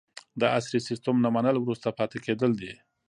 د 0.39 0.41
عصري 0.57 0.79
سیستم 0.89 1.15
نه 1.25 1.29
منل 1.35 1.55
وروسته 1.59 1.95
پاتې 1.97 2.17
کیدل 2.25 2.51
دي. 2.61 2.73